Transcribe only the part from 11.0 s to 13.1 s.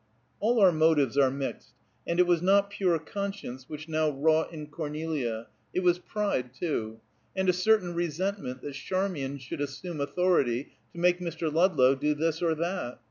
Mr. Ludlow do this or that.